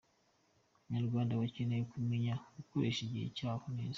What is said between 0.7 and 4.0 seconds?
Abanyrawanda bakeneye kumenya gukoresha igihe cyabo neza.